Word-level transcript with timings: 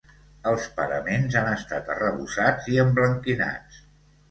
Els 0.51 0.63
paraments 0.79 1.37
han 1.41 1.51
estat 1.51 1.93
arrebossats 1.97 2.73
i 2.77 2.83
emblanquinats. 2.87 3.81